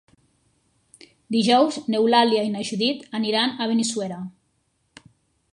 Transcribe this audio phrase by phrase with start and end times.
[1.35, 4.19] Dijous n'Eulàlia i na Judit aniran a Benissuera.